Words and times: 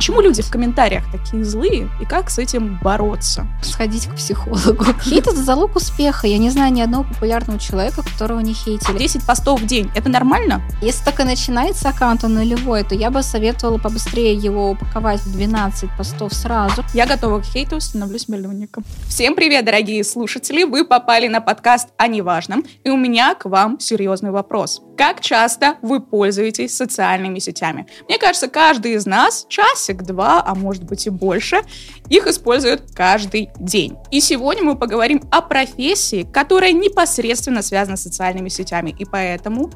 Почему 0.00 0.22
люди 0.22 0.40
в 0.40 0.50
комментариях 0.50 1.04
такие 1.12 1.44
злые 1.44 1.90
и 2.00 2.06
как 2.06 2.30
с 2.30 2.38
этим 2.38 2.78
бороться? 2.82 3.46
Сходить 3.62 4.06
к 4.06 4.14
психологу. 4.14 4.86
Хейт— 5.04 5.26
это 5.28 5.36
залог 5.36 5.76
успеха. 5.76 6.26
Я 6.26 6.38
не 6.38 6.48
знаю 6.48 6.72
ни 6.72 6.80
одного 6.80 7.04
популярного 7.04 7.58
человека, 7.60 8.02
которого 8.02 8.40
не 8.40 8.54
хейтили. 8.54 8.96
10 8.96 9.26
постов 9.26 9.60
в 9.60 9.66
день— 9.66 9.90
это 9.94 10.08
нормально? 10.08 10.62
Если 10.80 11.04
так 11.04 11.20
и 11.20 11.24
начинается 11.24 11.90
аккаунт, 11.90 12.24
он 12.24 12.32
нулевой, 12.32 12.82
то 12.82 12.94
я 12.94 13.10
бы 13.10 13.22
советовала 13.22 13.76
побыстрее 13.76 14.32
его 14.32 14.70
упаковать 14.70 15.20
в 15.20 15.32
12 15.34 15.90
постов 15.98 16.32
сразу. 16.32 16.82
Я 16.94 17.06
готова 17.06 17.40
к 17.42 17.44
хейту, 17.44 17.78
становлюсь 17.78 18.26
миллионником. 18.26 18.84
Всем 19.06 19.34
привет, 19.34 19.66
дорогие 19.66 20.02
слушатели! 20.02 20.62
Вы 20.62 20.86
попали 20.86 21.28
на 21.28 21.42
подкаст 21.42 21.90
о 21.98 22.06
неважном, 22.06 22.64
и 22.84 22.88
у 22.88 22.96
меня 22.96 23.34
к 23.34 23.44
вам 23.44 23.78
серьезный 23.78 24.30
вопрос. 24.30 24.80
Как 24.96 25.20
часто 25.20 25.76
вы 25.80 26.00
пользуетесь 26.00 26.76
социальными 26.76 27.38
сетями? 27.38 27.86
Мне 28.06 28.18
кажется, 28.18 28.48
каждый 28.48 28.92
из 28.92 29.06
нас 29.06 29.46
часик-два, 29.90 30.42
а 30.44 30.54
может 30.54 30.84
быть 30.84 31.06
и 31.06 31.10
больше, 31.10 31.62
их 32.08 32.26
использует 32.26 32.82
каждый 32.94 33.50
день. 33.58 33.96
И 34.10 34.20
сегодня 34.20 34.62
мы 34.64 34.76
поговорим 34.76 35.22
о 35.30 35.42
профессии, 35.42 36.26
которая 36.30 36.72
непосредственно 36.72 37.62
связана 37.62 37.96
с 37.96 38.02
социальными 38.02 38.48
сетями. 38.48 38.94
И 38.98 39.04
поэтому 39.04 39.70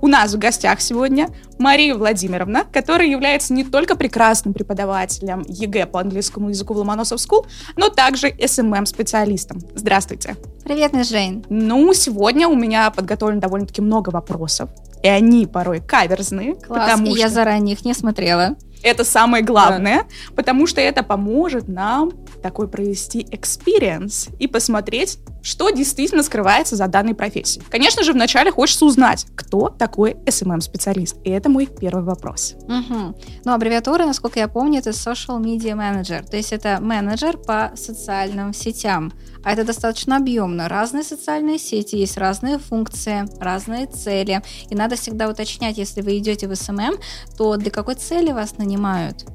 у 0.00 0.08
нас 0.08 0.34
в 0.34 0.38
гостях 0.38 0.80
сегодня 0.80 1.28
Мария 1.58 1.94
Владимировна, 1.94 2.64
которая 2.64 3.06
является 3.06 3.52
не 3.52 3.62
только 3.62 3.94
прекрасным 3.94 4.52
преподавателем 4.52 5.44
ЕГЭ 5.46 5.86
по 5.86 6.00
английскому 6.00 6.48
языку 6.48 6.74
в 6.74 6.78
Ломоносов 6.78 7.20
School, 7.20 7.46
но 7.76 7.88
также 7.88 8.28
SMM-специалистом. 8.28 9.60
Здравствуйте. 9.76 10.36
Привет, 10.64 10.92
Жень. 11.06 11.44
Ну, 11.48 11.94
сегодня 11.94 12.48
у 12.48 12.56
меня 12.56 12.90
подготовлено 12.90 13.40
довольно-таки 13.40 13.80
много 13.80 14.10
вопросов, 14.10 14.70
и 15.04 15.08
они 15.08 15.46
порой 15.46 15.80
каверзные. 15.80 16.54
Класс, 16.54 16.80
потому 16.80 17.06
и 17.06 17.10
что... 17.10 17.18
я 17.18 17.28
заранее 17.28 17.74
их 17.74 17.84
не 17.84 17.94
смотрела. 17.94 18.56
Это 18.82 19.04
самое 19.04 19.44
главное, 19.44 20.04
да. 20.04 20.34
потому 20.34 20.66
что 20.66 20.80
это 20.80 21.02
поможет 21.02 21.68
нам 21.68 22.12
такой 22.42 22.68
провести 22.68 23.22
experience 23.30 24.34
и 24.38 24.46
посмотреть, 24.46 25.18
что 25.42 25.70
действительно 25.70 26.22
скрывается 26.22 26.76
за 26.76 26.86
данной 26.86 27.14
профессией. 27.14 27.64
Конечно 27.68 28.02
же, 28.02 28.12
вначале 28.12 28.50
хочется 28.50 28.84
узнать, 28.84 29.26
кто 29.34 29.68
такой 29.68 30.12
SMM-специалист. 30.26 31.16
И 31.24 31.30
это 31.30 31.48
мой 31.48 31.66
первый 31.66 32.04
вопрос. 32.04 32.54
Угу. 32.62 33.14
Ну, 33.44 33.52
аббревиатура, 33.52 34.06
насколько 34.06 34.38
я 34.38 34.48
помню, 34.48 34.78
это 34.78 34.90
Social 34.90 35.40
Media 35.40 35.74
Manager. 35.74 36.24
То 36.28 36.36
есть 36.36 36.52
это 36.52 36.78
менеджер 36.80 37.36
по 37.36 37.72
социальным 37.74 38.54
сетям. 38.54 39.12
А 39.44 39.52
это 39.52 39.64
достаточно 39.64 40.16
объемно. 40.16 40.68
Разные 40.68 41.02
социальные 41.02 41.58
сети, 41.58 41.96
есть 41.96 42.16
разные 42.16 42.58
функции, 42.58 43.24
разные 43.40 43.86
цели. 43.86 44.42
И 44.70 44.74
надо 44.74 44.96
всегда 44.96 45.28
уточнять, 45.28 45.78
если 45.78 46.00
вы 46.00 46.18
идете 46.18 46.46
в 46.46 46.52
SMM, 46.52 47.00
то 47.36 47.56
для 47.56 47.70
какой 47.70 47.96
цели 47.96 48.30
вас 48.30 48.58
нанимают? 48.58 49.26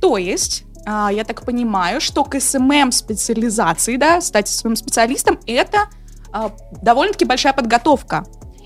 То 0.00 0.16
есть 0.16 0.64
я 0.86 1.24
так 1.24 1.44
понимаю, 1.44 2.00
что 2.00 2.24
к 2.24 2.40
SMM 2.40 2.92
специализации, 2.92 3.96
да, 3.96 4.20
стать 4.20 4.48
SMM 4.48 4.76
специалистом, 4.76 5.38
это 5.46 5.88
а, 6.32 6.52
довольно-таки 6.82 7.24
большая 7.24 7.52
подготовка. 7.52 8.24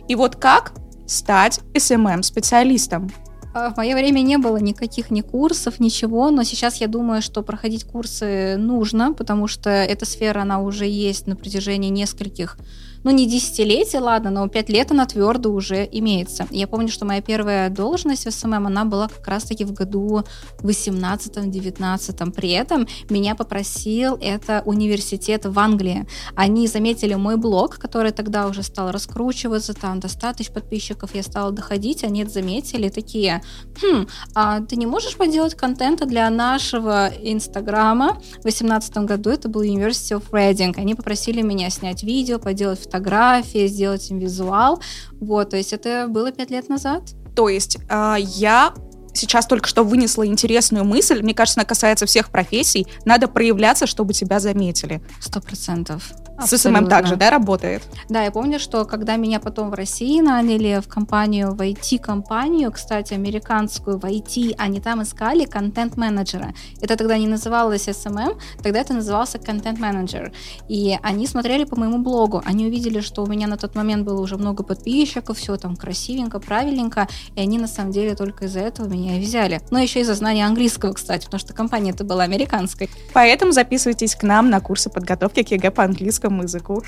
И 0.08 0.14
вот 0.14 0.36
как 0.36 0.72
стать 1.06 1.60
SMM 1.77 2.22
специалистом? 2.22 3.10
А, 3.54 3.70
в 3.70 3.76
мое 3.76 3.94
время 3.94 4.20
не 4.20 4.36
было 4.36 4.56
никаких 4.56 5.10
ни 5.10 5.20
курсов, 5.20 5.80
ничего, 5.80 6.30
но 6.30 6.42
сейчас 6.42 6.76
я 6.76 6.88
думаю, 6.88 7.22
что 7.22 7.42
проходить 7.42 7.84
курсы 7.84 8.56
нужно, 8.58 9.12
потому 9.12 9.46
что 9.46 9.70
эта 9.70 10.04
сфера, 10.04 10.42
она 10.42 10.60
уже 10.60 10.86
есть 10.86 11.26
на 11.26 11.36
протяжении 11.36 11.88
нескольких 11.88 12.58
ну, 13.05 13.10
не 13.10 13.27
десятилетие, 13.27 14.00
ладно, 14.00 14.30
но 14.30 14.48
пять 14.48 14.70
лет 14.70 14.91
она 14.91 15.06
твердо 15.06 15.50
уже 15.50 15.86
имеется. 15.92 16.47
Я 16.50 16.66
помню, 16.66 16.88
что 16.88 17.05
моя 17.05 17.20
первая 17.20 17.69
должность 17.69 18.27
в 18.27 18.30
SMM, 18.30 18.66
она 18.66 18.84
была 18.86 19.08
как 19.08 19.28
раз-таки 19.28 19.64
в 19.64 19.72
году 19.72 20.24
18-19. 20.61 22.33
При 22.33 22.50
этом 22.50 22.86
меня 23.11 23.34
попросил 23.34 24.16
это 24.20 24.62
университет 24.64 25.44
в 25.44 25.58
Англии. 25.58 26.06
Они 26.34 26.66
заметили 26.66 27.14
мой 27.14 27.36
блог, 27.36 27.77
который 27.78 28.11
тогда 28.11 28.46
уже 28.46 28.62
стал 28.62 28.90
раскручиваться, 28.90 29.74
там 29.74 30.01
до 30.01 30.08
100 30.08 30.33
тысяч 30.34 30.51
подписчиков 30.51 31.14
я 31.14 31.23
стала 31.23 31.52
доходить, 31.52 32.05
они 32.05 32.23
это 32.23 32.30
заметили, 32.30 32.89
такие, 32.89 33.42
хм, 33.83 34.07
а 34.34 34.61
ты 34.61 34.77
не 34.77 34.86
можешь 34.86 35.17
поделать 35.17 35.55
контента 35.55 36.07
для 36.07 36.30
нашего 36.30 37.11
Инстаграма? 37.23 38.14
В 38.39 38.42
2018 38.42 38.96
году 38.98 39.30
это 39.30 39.48
был 39.48 39.62
University 39.62 40.18
of 40.18 40.30
Reading. 40.30 40.73
Они 40.77 40.95
попросили 40.95 41.42
меня 41.42 41.68
снять 41.68 42.02
видео, 42.02 42.39
поделать 42.39 42.80
фотографии, 42.94 43.66
сделать 43.66 44.10
им 44.10 44.18
визуал. 44.18 44.80
Вот, 45.20 45.50
то 45.50 45.56
есть 45.56 45.72
это 45.72 46.06
было 46.08 46.30
пять 46.32 46.50
лет 46.50 46.68
назад. 46.68 47.02
То 47.34 47.48
есть 47.48 47.78
э, 47.88 48.16
я 48.18 48.72
сейчас 49.12 49.46
только 49.46 49.68
что 49.68 49.82
вынесла 49.82 50.27
интересную 50.27 50.84
мысль. 50.84 51.22
Мне 51.22 51.34
кажется, 51.34 51.60
она 51.60 51.66
касается 51.66 52.06
всех 52.06 52.30
профессий. 52.30 52.86
Надо 53.04 53.28
проявляться, 53.28 53.86
чтобы 53.86 54.12
тебя 54.12 54.38
заметили. 54.40 55.02
Сто 55.20 55.40
процентов. 55.40 56.12
С 56.40 56.58
SMM 56.58 56.89
также, 56.89 57.17
да, 57.17 57.30
работает? 57.30 57.83
Да, 58.08 58.22
я 58.22 58.30
помню, 58.30 58.58
что 58.58 58.84
когда 58.84 59.17
меня 59.17 59.40
потом 59.40 59.70
в 59.70 59.74
России 59.74 60.20
наняли 60.20 60.80
в 60.84 60.89
компанию, 60.89 61.55
в 61.55 61.61
IT-компанию, 61.61 62.72
кстати, 62.72 63.14
американскую 63.14 63.98
в 63.98 64.05
IT, 64.05 64.55
они 64.58 64.80
там 64.80 65.02
искали 65.02 65.45
контент-менеджера. 65.45 66.52
Это 66.80 66.96
тогда 66.96 67.17
не 67.17 67.28
называлось 67.28 67.89
SMM, 67.89 68.36
тогда 68.62 68.80
это 68.80 68.95
назывался 68.95 69.39
контент-менеджер. 69.39 70.33
И 70.68 70.98
они 71.02 71.27
смотрели 71.27 71.64
по 71.64 71.77
моему 71.77 71.98
блогу, 71.98 72.42
они 72.45 72.66
увидели, 72.66 73.01
что 73.01 73.22
у 73.22 73.27
меня 73.27 73.46
на 73.46 73.56
тот 73.56 73.74
момент 73.74 74.05
было 74.05 74.20
уже 74.20 74.36
много 74.36 74.64
подписчиков, 74.64 75.39
все 75.39 75.56
там 75.56 75.77
красивенько, 75.77 76.40
правильненько, 76.40 77.08
и 77.36 77.40
они 77.40 77.58
на 77.58 77.68
самом 77.68 77.92
деле 77.92 78.14
только 78.16 78.46
из-за 78.46 78.61
этого 78.61 78.89
меня 78.89 79.18
и 79.18 79.20
взяли. 79.20 79.61
Но 79.70 79.78
еще 79.78 80.01
из-за 80.01 80.14
знания 80.14 80.45
английского, 80.46 80.92
кстати, 80.92 81.24
потому 81.27 81.39
что 81.39 81.55
компания 81.55 81.92
это 81.92 82.05
была 82.05 82.24
американской. 82.24 82.90
Поэтому 83.12 83.52
записывайтесь 83.52 84.14
к 84.14 84.24
нам 84.24 84.51
на 84.51 84.61
курсы 84.61 84.90
подготовки 84.90 85.42
к 85.42 85.51
ЕГЭ 85.51 85.70
по 85.70 85.84
английскому 85.84 86.23
русскому 86.24 86.42
языку. 86.42 86.83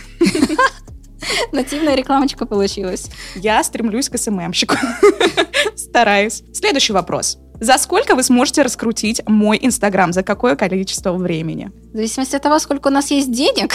Нативная 1.53 1.95
рекламочка 1.95 2.47
получилась. 2.47 3.11
Я 3.35 3.63
стремлюсь 3.65 4.09
к 4.09 4.19
СММщику. 4.19 4.77
Стараюсь. 5.77 6.43
Следующий 6.53 6.93
вопрос. 6.93 7.39
За 7.61 7.79
сколько 7.79 8.15
вы 8.15 8.23
сможете 8.23 8.63
раскрутить 8.63 9.23
мой 9.27 9.59
Инстаграм? 9.61 10.13
За 10.13 10.23
какое 10.23 10.57
количество 10.57 11.13
времени? 11.13 11.71
В 11.93 11.97
зависимости 11.97 12.37
от 12.37 12.43
того, 12.43 12.59
сколько 12.59 12.89
у 12.89 12.91
нас 12.91 13.11
есть 13.11 13.33
денег. 13.33 13.73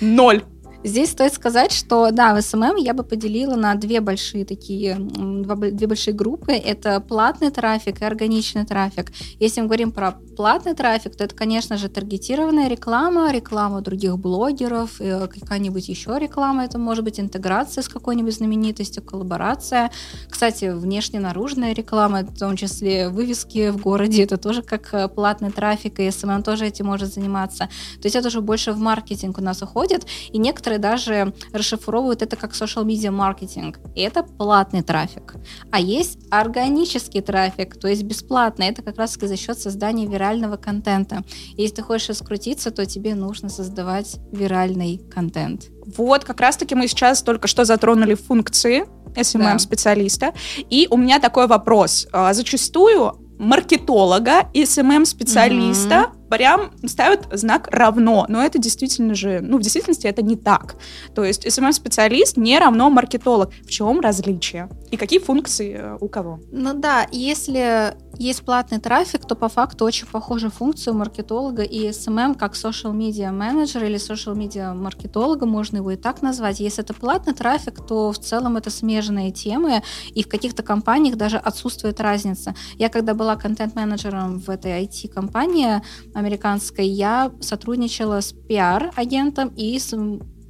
Ноль. 0.00 0.42
Здесь 0.84 1.10
стоит 1.10 1.32
сказать, 1.32 1.70
что 1.70 2.10
да, 2.10 2.34
в 2.34 2.42
SMM 2.42 2.76
я 2.76 2.92
бы 2.92 3.04
поделила 3.04 3.54
на 3.54 3.74
две 3.76 4.00
большие 4.00 4.44
такие, 4.44 4.96
две 4.98 5.86
большие 5.86 6.12
группы. 6.12 6.52
Это 6.52 7.00
платный 7.00 7.50
трафик 7.50 8.02
и 8.02 8.04
органичный 8.04 8.66
трафик. 8.66 9.12
Если 9.38 9.60
мы 9.60 9.66
говорим 9.66 9.92
про 9.92 10.18
платный 10.36 10.74
трафик, 10.74 11.14
то 11.14 11.24
это, 11.24 11.34
конечно 11.34 11.76
же, 11.76 11.88
таргетированная 11.88 12.68
реклама, 12.68 13.32
реклама 13.32 13.80
других 13.80 14.18
блогеров, 14.18 15.00
э, 15.00 15.28
какая-нибудь 15.28 15.88
еще 15.88 16.18
реклама, 16.18 16.64
это 16.64 16.78
может 16.78 17.04
быть 17.04 17.20
интеграция 17.20 17.82
с 17.82 17.88
какой-нибудь 17.88 18.34
знаменитостью, 18.34 19.02
коллаборация. 19.02 19.90
Кстати, 20.28 20.72
внешне-наружная 20.72 21.74
реклама, 21.74 22.22
в 22.22 22.38
том 22.38 22.56
числе 22.56 23.08
вывески 23.08 23.70
в 23.70 23.80
городе, 23.80 24.24
это 24.24 24.36
тоже 24.36 24.62
как 24.62 24.92
э, 24.94 25.08
платный 25.08 25.50
трафик, 25.50 26.00
и 26.00 26.10
SMM 26.10 26.42
тоже 26.42 26.66
этим 26.66 26.86
может 26.86 27.12
заниматься. 27.12 27.68
То 28.00 28.06
есть 28.06 28.16
это 28.16 28.28
уже 28.28 28.40
больше 28.40 28.72
в 28.72 28.78
маркетинг 28.78 29.38
у 29.38 29.42
нас 29.42 29.62
уходит, 29.62 30.06
и 30.32 30.38
некоторые 30.38 30.71
некоторые 30.72 30.78
даже 30.78 31.32
расшифровывают 31.52 32.22
это 32.22 32.36
как 32.36 32.52
social 32.52 32.84
media 32.84 33.10
маркетинг. 33.10 33.78
И 33.94 34.00
это 34.00 34.22
платный 34.22 34.82
трафик. 34.82 35.34
А 35.70 35.80
есть 35.80 36.18
органический 36.30 37.20
трафик, 37.20 37.76
то 37.76 37.88
есть 37.88 38.02
бесплатный. 38.02 38.68
Это 38.68 38.82
как 38.82 38.98
раз 38.98 39.18
за 39.20 39.36
счет 39.36 39.58
создания 39.58 40.06
вирального 40.06 40.56
контента. 40.56 41.22
И 41.56 41.62
если 41.62 41.76
ты 41.76 41.82
хочешь 41.82 42.08
раскрутиться, 42.08 42.70
то 42.70 42.86
тебе 42.86 43.14
нужно 43.14 43.48
создавать 43.48 44.16
виральный 44.32 45.00
контент. 45.14 45.70
Вот, 45.96 46.24
как 46.24 46.40
раз-таки 46.40 46.74
мы 46.74 46.88
сейчас 46.88 47.22
только 47.22 47.48
что 47.48 47.64
затронули 47.64 48.14
функции 48.14 48.84
SMM-специалиста. 49.16 50.26
Да. 50.26 50.34
И 50.70 50.88
у 50.90 50.96
меня 50.96 51.18
такой 51.18 51.46
вопрос. 51.46 52.06
А, 52.12 52.32
зачастую 52.32 53.18
маркетолога 53.38 54.48
SMM-специалиста 54.54 55.94
mm-hmm 55.94 56.21
прям 56.32 56.70
ставят 56.86 57.28
знак 57.30 57.68
равно, 57.70 58.24
но 58.26 58.42
это 58.42 58.58
действительно 58.58 59.14
же, 59.14 59.40
ну, 59.42 59.58
в 59.58 59.60
действительности 59.60 60.06
это 60.06 60.22
не 60.22 60.36
так. 60.36 60.76
То 61.14 61.24
есть 61.24 61.46
SMM-специалист 61.46 62.38
не 62.38 62.58
равно 62.58 62.88
маркетолог. 62.88 63.50
В 63.66 63.68
чем 63.68 64.00
различие? 64.00 64.70
И 64.90 64.96
какие 64.96 65.18
функции 65.18 65.76
э, 65.78 65.98
у 66.00 66.08
кого? 66.08 66.40
Ну 66.50 66.72
да, 66.72 67.06
если 67.12 67.94
есть 68.18 68.44
платный 68.44 68.78
трафик, 68.78 69.26
то 69.26 69.34
по 69.34 69.48
факту 69.48 69.84
очень 69.84 70.06
похожа 70.06 70.50
функция 70.50 70.92
у 70.92 70.96
маркетолога 70.96 71.62
и 71.62 71.88
SMM 71.88 72.34
как 72.38 72.54
social 72.54 72.92
media 72.92 73.30
менеджер 73.30 73.84
или 73.84 73.96
social 73.96 74.34
media 74.34 74.74
маркетолога, 74.74 75.44
можно 75.44 75.78
его 75.78 75.90
и 75.90 75.96
так 75.96 76.22
назвать. 76.22 76.60
Если 76.60 76.82
это 76.82 76.94
платный 76.94 77.34
трафик, 77.34 77.86
то 77.86 78.12
в 78.12 78.18
целом 78.18 78.56
это 78.56 78.70
смежные 78.70 79.32
темы, 79.32 79.82
и 80.14 80.22
в 80.22 80.28
каких-то 80.28 80.62
компаниях 80.62 81.16
даже 81.16 81.36
отсутствует 81.36 82.00
разница. 82.00 82.54
Я 82.78 82.88
когда 82.88 83.14
была 83.14 83.36
контент-менеджером 83.36 84.38
в 84.38 84.48
этой 84.48 84.84
IT-компании, 84.84 85.82
американской, 86.22 86.86
я 86.86 87.32
сотрудничала 87.40 88.20
с 88.20 88.32
пиар-агентом 88.32 89.48
и 89.56 89.78
с, 89.78 89.94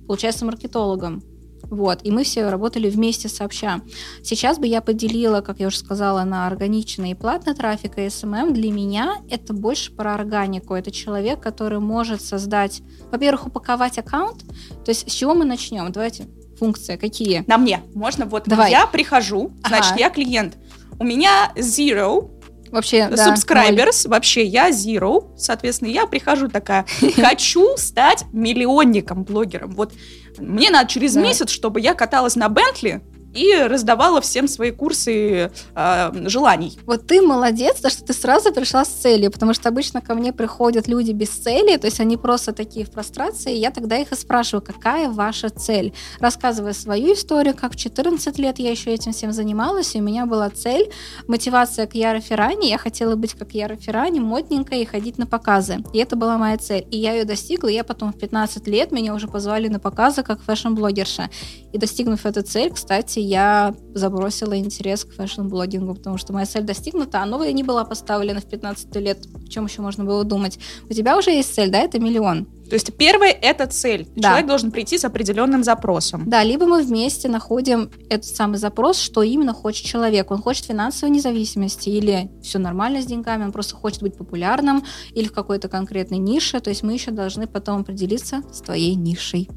получается, 0.06 0.44
маркетологом. 0.44 1.22
Вот, 1.64 2.00
и 2.02 2.10
мы 2.10 2.24
все 2.24 2.50
работали 2.50 2.90
вместе 2.90 3.30
сообща. 3.30 3.80
Сейчас 4.22 4.58
бы 4.58 4.66
я 4.66 4.82
поделила, 4.82 5.40
как 5.40 5.58
я 5.58 5.68
уже 5.68 5.78
сказала, 5.78 6.22
на 6.24 6.46
органичный 6.46 7.12
и 7.12 7.14
платный 7.14 7.54
трафик 7.54 7.96
и 7.96 8.02
SMM. 8.02 8.52
Для 8.52 8.70
меня 8.70 9.16
это 9.30 9.54
больше 9.54 9.90
про 9.92 10.14
органику. 10.14 10.74
Это 10.74 10.90
человек, 10.90 11.40
который 11.40 11.78
может 11.78 12.20
создать, 12.20 12.82
во-первых, 13.10 13.46
упаковать 13.46 13.98
аккаунт. 13.98 14.44
То 14.84 14.90
есть 14.90 15.10
с 15.10 15.14
чего 15.14 15.34
мы 15.34 15.46
начнем? 15.46 15.90
Давайте 15.90 16.26
функции 16.58 16.96
какие? 16.96 17.44
На 17.46 17.56
мне. 17.56 17.82
Можно 17.94 18.26
вот 18.26 18.44
Давай. 18.46 18.70
я 18.70 18.86
прихожу, 18.86 19.52
значит, 19.66 19.92
Ага. 19.92 20.00
я 20.00 20.10
клиент. 20.10 20.58
У 20.98 21.04
меня 21.04 21.52
zero 21.56 22.30
Вообще, 22.72 23.08
да, 23.08 23.34
subscribers, 23.34 24.08
вообще 24.08 24.44
я 24.44 24.70
zero, 24.70 25.30
соответственно, 25.36 25.90
я 25.90 26.06
прихожу 26.06 26.48
такая, 26.48 26.86
хочу 27.14 27.76
стать 27.76 28.24
миллионником, 28.32 29.24
блогером. 29.24 29.72
Вот 29.72 29.92
мне 30.38 30.70
надо 30.70 30.88
через 30.88 31.14
Да. 31.14 31.20
месяц, 31.20 31.50
чтобы 31.50 31.80
я 31.80 31.94
каталась 31.94 32.34
на 32.34 32.48
Бентли 32.48 33.02
и 33.34 33.54
раздавала 33.54 34.20
всем 34.20 34.48
свои 34.48 34.70
курсы 34.70 35.50
э, 35.74 36.28
желаний. 36.28 36.78
Вот 36.86 37.06
ты 37.06 37.22
молодец, 37.22 37.80
то, 37.80 37.90
что 37.90 38.04
ты 38.04 38.12
сразу 38.12 38.52
пришла 38.52 38.84
с 38.84 38.88
целью, 38.88 39.30
потому 39.30 39.54
что 39.54 39.68
обычно 39.68 40.00
ко 40.00 40.14
мне 40.14 40.32
приходят 40.32 40.88
люди 40.88 41.12
без 41.12 41.30
цели, 41.30 41.76
то 41.76 41.86
есть 41.86 42.00
они 42.00 42.16
просто 42.16 42.52
такие 42.52 42.84
в 42.84 42.90
прострации, 42.90 43.56
и 43.56 43.60
я 43.60 43.70
тогда 43.70 43.96
их 43.96 44.12
и 44.12 44.14
спрашиваю, 44.14 44.62
какая 44.62 45.10
ваша 45.10 45.48
цель? 45.48 45.92
Рассказывая 46.20 46.72
свою 46.72 47.14
историю, 47.14 47.54
как 47.54 47.72
в 47.72 47.76
14 47.76 48.38
лет 48.38 48.58
я 48.58 48.70
еще 48.70 48.90
этим 48.90 49.12
всем 49.12 49.32
занималась, 49.32 49.94
и 49.94 50.00
у 50.00 50.02
меня 50.02 50.26
была 50.26 50.50
цель, 50.50 50.90
мотивация 51.26 51.86
Кьяра 51.86 52.20
Ферраньи, 52.20 52.68
я 52.68 52.78
хотела 52.78 53.16
быть 53.16 53.34
как 53.34 53.52
Кьяра 53.52 53.76
Ферраньи, 53.76 54.20
модненькая 54.20 54.80
и 54.80 54.84
ходить 54.84 55.18
на 55.18 55.26
показы. 55.26 55.78
И 55.92 55.98
это 55.98 56.16
была 56.16 56.38
моя 56.38 56.58
цель. 56.58 56.86
И 56.90 56.98
я 56.98 57.12
ее 57.12 57.24
достигла, 57.24 57.68
и 57.68 57.74
я 57.74 57.84
потом 57.84 58.12
в 58.12 58.18
15 58.18 58.66
лет 58.68 58.92
меня 58.92 59.14
уже 59.14 59.28
позвали 59.28 59.68
на 59.68 59.78
показы 59.78 60.22
как 60.22 60.40
fashion-блогерша. 60.42 61.30
И 61.72 61.78
достигнув 61.78 62.24
эту 62.26 62.42
цель, 62.42 62.70
кстати, 62.70 63.18
я 63.22 63.74
забросила 63.94 64.58
интерес 64.58 65.04
к 65.04 65.12
fashion-блогингу, 65.12 65.94
потому 65.94 66.18
что 66.18 66.32
моя 66.32 66.46
цель 66.46 66.62
достигнута, 66.62 67.22
а 67.22 67.26
новая 67.26 67.52
не 67.52 67.62
была 67.62 67.84
поставлена 67.84 68.40
в 68.40 68.46
15 68.46 68.94
лет. 68.96 69.26
В 69.26 69.48
чем 69.48 69.66
еще 69.66 69.82
можно 69.82 70.04
было 70.04 70.24
думать? 70.24 70.58
У 70.88 70.92
тебя 70.92 71.16
уже 71.18 71.30
есть 71.30 71.54
цель, 71.54 71.70
да, 71.70 71.78
это 71.78 71.98
миллион. 71.98 72.46
То 72.72 72.76
есть 72.76 72.96
первое— 72.96 73.30
это 73.42 73.66
цель. 73.66 74.08
Да. 74.16 74.30
Человек 74.30 74.46
должен 74.46 74.70
прийти 74.70 74.96
с 74.96 75.04
определенным 75.04 75.62
запросом. 75.62 76.22
Да, 76.26 76.42
либо 76.42 76.64
мы 76.66 76.82
вместе 76.82 77.28
находим 77.28 77.90
этот 78.08 78.24
самый 78.24 78.56
запрос, 78.56 78.98
что 78.98 79.22
именно 79.22 79.52
хочет 79.52 79.84
человек. 79.84 80.30
Он 80.30 80.40
хочет 80.40 80.64
финансовой 80.64 81.14
независимости, 81.14 81.90
или 81.90 82.30
все 82.42 82.58
нормально 82.58 83.02
с 83.02 83.04
деньгами, 83.04 83.44
он 83.44 83.52
просто 83.52 83.74
хочет 83.74 84.02
быть 84.02 84.16
популярным, 84.16 84.84
или 85.12 85.28
в 85.28 85.32
какой-то 85.32 85.68
конкретной 85.68 86.16
нише. 86.16 86.60
То 86.60 86.70
есть 86.70 86.82
мы 86.82 86.94
еще 86.94 87.10
должны 87.10 87.46
потом 87.46 87.82
определиться 87.82 88.42
с 88.50 88.62
твоей 88.62 88.94
нишей. 88.94 89.50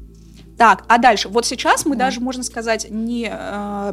Так, 0.58 0.84
а 0.88 0.98
дальше? 0.98 1.28
Вот 1.28 1.44
сейчас 1.46 1.84
мы 1.84 1.96
Да. 1.96 2.06
даже, 2.06 2.20
можно 2.20 2.42
сказать, 2.42 2.86
не, 2.90 3.28
э, 3.30 3.92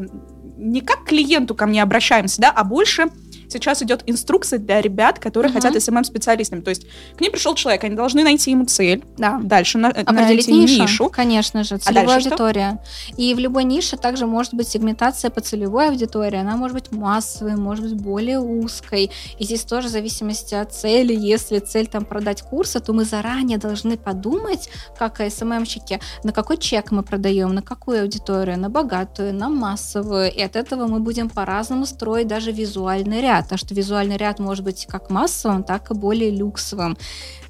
не 0.58 0.82
как 0.82 1.04
к 1.04 1.08
клиенту 1.10 1.56
ко 1.56 1.66
мне 1.66 1.84
обращаемся, 1.84 2.42
да, 2.42 2.52
а 2.52 2.64
больше 2.64 3.08
сейчас 3.54 3.82
идет 3.82 4.04
инструкция 4.06 4.60
для 4.60 4.82
ребят, 4.82 5.20
которые 5.20 5.52
Мгм. 5.52 5.62
хотят 5.62 5.76
SMM-специалистами. 5.76 6.62
То 6.62 6.70
есть 6.70 6.86
к 7.18 7.22
ним 7.22 7.32
пришел 7.32 7.56
человек, 7.56 7.84
они 7.84 7.96
должны 7.96 8.24
найти 8.24 8.52
ему 8.52 8.66
цель, 8.66 9.04
Да. 9.18 9.40
дальше 9.44 9.78
на- 9.78 9.90
Определить 9.90 10.48
найти 10.48 10.82
нишу, 10.82 11.10
конечно 11.10 11.64
же, 11.64 11.76
А 11.76 11.80
целевая 11.80 12.20
что? 12.20 12.30
аудитория. 12.30 12.80
И 13.18 13.34
в 13.34 13.40
любой 13.40 13.64
нише 13.64 13.98
также 13.98 14.26
может 14.26 14.54
быть 14.54 14.68
сегментация 14.68 15.30
по 15.32 15.42
целевой 15.42 15.90
аудитории. 15.90 16.38
Она 16.40 16.58
может 16.58 16.76
быть 16.76 16.92
массовой, 16.92 17.56
может 17.56 17.86
быть 17.86 17.96
более 18.02 18.40
узкой. 18.40 19.12
И 19.40 19.44
здесь 19.46 19.64
тоже 19.64 19.88
в 19.88 19.92
зависимости 19.92 20.56
от 20.56 20.74
цели. 20.74 21.14
Если 21.14 21.60
цель 21.60 21.88
там 21.88 22.06
продать 22.06 22.42
курсы, 22.42 22.80
то 22.80 22.94
мы 22.94 23.06
заранее 23.06 23.58
должны 23.58 23.98
подумать, 23.98 24.70
как 24.98 25.22
СММщики, 25.30 26.00
на 26.24 26.32
какой 26.34 26.58
чек 26.58 26.92
мы 26.92 27.04
продаем, 27.04 27.54
на 27.54 27.62
какую 27.62 28.02
аудиторию, 28.02 28.58
на 28.60 28.70
богатую, 28.70 29.34
на 29.34 29.50
массовую. 29.50 30.32
И 30.32 30.42
от 30.42 30.56
этого 30.56 30.88
мы 30.88 31.00
будем 31.00 31.30
по-разному 31.30 31.86
строить 31.86 32.28
даже 32.28 32.52
визуальный 32.52 33.22
ряд. 33.22 33.43
А 33.52 33.58
что 33.58 33.74
визуальный 33.74 34.18
ряд 34.18 34.40
может 34.40 34.64
быть 34.64 34.86
как 34.88 35.10
массовым, 35.10 35.64
так 35.64 35.92
и 35.92 35.94
более 35.94 36.32
люксовым. 36.32 36.98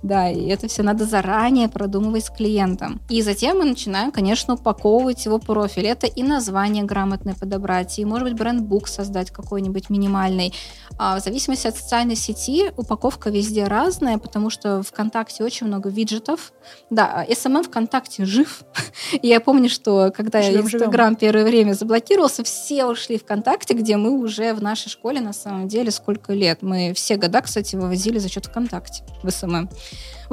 Да, 0.04 0.30
и 0.30 0.48
это 0.48 0.68
все 0.68 0.84
надо 0.84 1.06
заранее 1.06 1.69
продумывать 1.69 2.25
с 2.25 2.30
клиентом. 2.30 3.01
И 3.10 3.22
затем 3.22 3.60
мы 3.60 3.63
начинаем, 3.66 4.12
конечно, 4.12 4.56
упаковывать 4.56 5.24
его 5.25 5.40
профиль. 5.40 5.88
Это 5.88 6.07
и 6.07 6.24
название 6.24 6.84
грамотное 6.84 7.36
подобрать, 7.36 7.98
и, 8.00 8.06
может 8.06 8.28
быть, 8.28 8.38
брендбук 8.38 8.90
создать 8.90 9.31
какой-нибудь 9.31 9.90
минимальный. 9.90 10.54
А 10.98 11.18
в 11.18 11.24
зависимости 11.24 11.68
от 11.68 11.78
социальной 11.78 12.16
сети 12.16 12.72
упаковка 12.75 13.30
везде 13.30 13.63
разная, 13.63 14.18
потому 14.18 14.50
что 14.50 14.84
ВКонтакте 14.84 15.44
очень 15.44 15.68
много 15.68 15.89
виджетов. 15.89 16.51
Да, 16.89 17.25
SMM 17.28 17.63
ВКонтакте 17.63 18.25
жив. 18.25 18.63
Я 19.22 19.39
помню, 19.39 19.69
что 19.69 20.12
когда 20.16 20.42
Живем, 20.42 20.68
живем. 20.68 20.86
Инстаграм 20.86 21.16
первое 21.16 21.46
время 21.46 21.74
заблокировался, 21.74 22.44
все 22.44 22.86
ушли 22.86 23.18
ВКонтакте, 23.18 23.74
где 23.74 23.96
мы 23.96 24.12
уже 24.12 24.54
в 24.54 24.62
нашей 24.62 24.89
школе 24.89 25.22
на 25.22 25.34
самом 25.34 25.68
деле 25.68 25.82
сколько 25.89 26.33
лет. 26.33 26.62
Мы 26.62 26.94
все 26.94 27.18
года, 27.18 27.41
кстати, 27.41 27.75
вывозили 27.75 28.18
за 28.18 28.30
счет 28.30 28.45
ВКонтакте 28.45 29.03
в 29.21 29.30
SMM. 29.30 29.69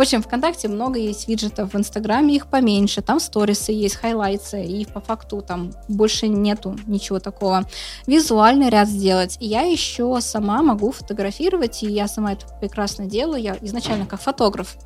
В 0.00 0.02
общем, 0.02 0.22
ВКонтакте 0.22 0.66
много 0.66 0.98
есть 0.98 1.28
виджетов, 1.28 1.74
в 1.74 1.76
Инстаграме 1.76 2.34
их 2.34 2.46
поменьше, 2.46 3.02
там 3.02 3.20
сторисы 3.20 3.72
есть, 3.72 3.96
хайлайтсы, 3.96 4.64
и 4.64 4.86
по 4.86 4.98
факту 4.98 5.42
там 5.42 5.74
больше 5.88 6.26
нету 6.26 6.74
ничего 6.86 7.18
такого. 7.18 7.66
Визуальный 8.06 8.70
ряд 8.70 8.88
сделать. 8.88 9.36
Я 9.40 9.60
еще 9.60 10.18
сама 10.22 10.62
могу 10.62 10.90
фотографировать, 10.90 11.82
и 11.82 11.86
я 11.86 12.08
сама 12.08 12.32
это 12.32 12.46
прекрасно 12.60 13.04
делаю. 13.04 13.42
Я 13.42 13.58
изначально 13.60 14.06
как 14.06 14.22
фотограф. 14.22 14.78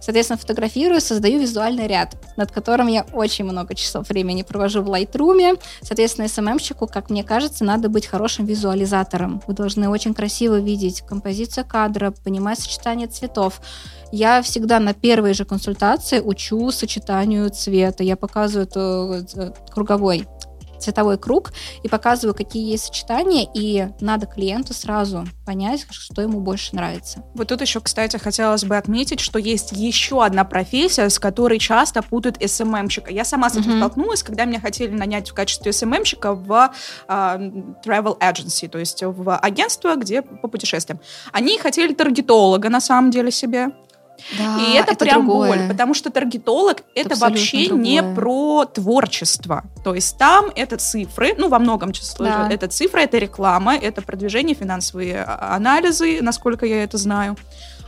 Соответственно, 0.00 0.36
фотографирую, 0.36 1.00
создаю 1.00 1.40
визуальный 1.40 1.86
ряд, 1.86 2.16
над 2.36 2.52
которым 2.52 2.88
я 2.88 3.06
очень 3.14 3.46
много 3.46 3.74
часов 3.74 4.10
времени 4.10 4.42
провожу 4.42 4.82
в 4.82 4.90
Lightroom. 4.90 5.58
Соответственно, 5.80 6.28
СММщику, 6.28 6.86
как 6.86 7.08
мне 7.08 7.24
кажется, 7.24 7.64
надо 7.64 7.88
быть 7.88 8.04
хорошим 8.04 8.44
визуализатором. 8.44 9.40
Вы 9.46 9.54
должны 9.54 9.88
очень 9.88 10.12
красиво 10.12 10.60
видеть 10.60 11.00
композицию 11.00 11.64
кадра, 11.66 12.10
понимать 12.10 12.60
сочетание 12.60 13.08
цветов. 13.08 13.62
Я 14.10 14.40
всегда 14.40 14.57
на 14.58 14.94
первой 14.94 15.34
же 15.34 15.44
консультации 15.44 16.20
учу 16.20 16.70
сочетанию 16.70 17.50
цвета. 17.50 18.02
Я 18.02 18.16
показываю 18.16 18.66
это, 18.66 19.24
э, 19.36 19.52
круговой 19.70 20.26
цветовой 20.78 21.18
круг 21.18 21.52
и 21.82 21.88
показываю, 21.88 22.34
какие 22.34 22.70
есть 22.70 22.84
сочетания, 22.86 23.48
и 23.54 23.88
надо 24.00 24.26
клиенту 24.26 24.74
сразу 24.74 25.26
понять, 25.44 25.86
что 25.90 26.22
ему 26.22 26.40
больше 26.40 26.74
нравится. 26.74 27.24
Вот 27.34 27.48
тут 27.48 27.60
еще, 27.60 27.80
кстати, 27.80 28.16
хотелось 28.16 28.64
бы 28.64 28.76
отметить, 28.76 29.20
что 29.20 29.38
есть 29.38 29.72
еще 29.72 30.24
одна 30.24 30.44
профессия, 30.44 31.08
с 31.08 31.18
которой 31.18 31.58
часто 31.58 32.02
путают 32.02 32.38
СММщика. 32.44 33.10
Я 33.10 33.24
сама 33.24 33.50
с 33.50 33.56
этим 33.56 33.70
Мгм. 33.72 33.78
столкнулась, 33.78 34.22
когда 34.22 34.44
меня 34.44 34.60
хотели 34.60 34.90
нанять 34.94 35.30
в 35.30 35.34
качестве 35.34 35.72
СММщика 35.72 36.34
в 36.34 36.72
а, 37.08 37.36
travel 37.84 38.18
agency, 38.20 38.68
то 38.68 38.78
есть 38.78 39.02
в 39.02 39.36
агентство, 39.36 39.96
где 39.96 40.22
по 40.22 40.48
путешествиям. 40.48 41.00
Они 41.32 41.58
хотели 41.58 41.92
таргетолога 41.92 42.68
на 42.68 42.80
самом 42.80 43.10
деле 43.10 43.30
себе. 43.30 43.70
И 44.60 44.74
это, 44.74 44.94
прям 44.94 45.26
боль, 45.26 45.68
потому 45.68 45.94
что 45.94 46.10
таргетолог 46.10 46.82
это, 46.94 47.10
абсолютно 47.12 47.28
вообще 47.28 47.68
не 47.68 47.98
другое. 48.00 48.14
про 48.14 48.64
творчество. 48.66 49.64
То 49.84 49.94
есть 49.94 50.18
там 50.18 50.46
это 50.54 50.76
цифры, 50.76 51.34
ну, 51.38 51.48
во 51.48 51.58
многом 51.58 51.92
числе 51.92 52.26
Да. 52.26 52.48
это 52.50 52.68
цифры, 52.68 53.02
это 53.02 53.18
реклама, 53.18 53.76
это 53.76 54.02
продвижение, 54.02 54.54
финансовые 54.54 55.22
а, 55.22 55.54
анализы, 55.56 56.18
насколько 56.20 56.66
я 56.66 56.82
это 56.82 56.98
знаю. 56.98 57.36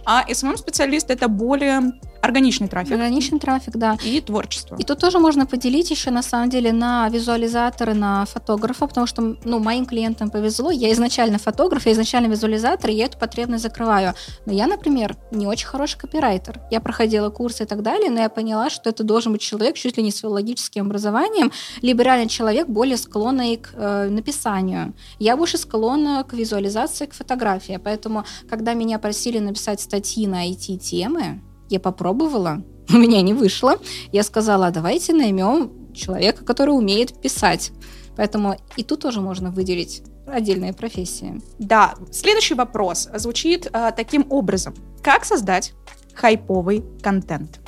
А 0.04 0.24
SMM-специалист 0.28 1.10
это 1.10 1.28
более 1.28 1.92
органичный 2.22 2.68
трафик 2.68 2.94
Ограничен 2.94 3.38
трафик, 3.38 3.76
да. 3.76 3.96
и 4.04 4.20
творчество. 4.20 4.76
И 4.78 4.84
тут 4.84 4.98
тоже 4.98 5.18
можно 5.18 5.46
поделить 5.46 5.90
еще, 5.90 6.10
на 6.10 6.22
самом 6.22 6.50
деле, 6.50 6.72
на 6.72 7.08
визуализаторы, 7.08 7.94
на 7.94 8.24
фотографа, 8.26 8.86
потому 8.86 9.06
что, 9.06 9.36
ну, 9.44 9.58
моим 9.58 9.86
клиентам 9.86 10.30
повезло. 10.30 10.70
Я 10.70 10.92
изначально 10.92 11.38
фотограф, 11.38 11.86
я 11.86 11.92
изначально 11.92 12.28
визуализатор, 12.28 12.90
и 12.90 12.94
я 12.94 13.06
эту 13.06 13.18
потребность 13.18 13.62
закрываю. 13.62 14.14
Но 14.46 14.52
я, 14.52 14.66
например, 14.66 15.16
не 15.30 15.46
очень 15.46 15.66
хороший 15.66 15.98
копирайтер. 15.98 16.60
Я 16.70 16.80
проходила 16.80 17.30
курсы 17.30 17.62
и 17.62 17.66
так 17.66 17.82
далее, 17.82 18.10
но 18.10 18.20
я 18.20 18.28
поняла, 18.28 18.70
что 18.70 18.90
это 18.90 19.04
должен 19.04 19.32
быть 19.32 19.40
человек 19.40 19.76
чуть 19.76 19.96
ли 19.96 20.02
не 20.02 20.10
с 20.10 20.18
филологическим 20.18 20.86
образованием, 20.86 21.52
либо 21.82 22.02
реально 22.02 22.28
человек 22.28 22.68
более 22.68 22.96
склонный 22.96 23.56
к 23.56 23.70
э, 23.74 24.08
написанию. 24.08 24.94
Я 25.18 25.36
больше 25.36 25.58
склонна 25.58 26.24
к 26.24 26.32
визуализации, 26.32 27.06
к 27.06 27.14
фотографии. 27.14 27.80
Поэтому, 27.82 28.24
когда 28.48 28.74
меня 28.74 28.98
просили 28.98 29.38
написать 29.38 29.80
статьи 29.80 30.26
на 30.26 30.48
IT-темы, 30.48 31.40
я 31.70 31.80
попробовала, 31.80 32.62
у 32.92 32.96
меня 32.96 33.22
не 33.22 33.32
вышло. 33.32 33.78
Я 34.12 34.22
сказала, 34.22 34.66
«А 34.66 34.70
давайте 34.70 35.12
наймем 35.12 35.92
человека, 35.94 36.44
который 36.44 36.70
умеет 36.70 37.20
писать. 37.20 37.72
Поэтому 38.16 38.56
и 38.76 38.84
тут 38.84 39.00
тоже 39.00 39.20
можно 39.20 39.50
выделить 39.50 40.02
отдельные 40.26 40.72
профессии. 40.72 41.40
Да, 41.58 41.94
следующий 42.12 42.54
вопрос 42.54 43.08
звучит 43.14 43.68
а, 43.72 43.90
таким 43.90 44.26
образом. 44.30 44.74
Как 45.02 45.24
создать 45.24 45.72
хайповый 46.14 46.84
контент? 47.02 47.60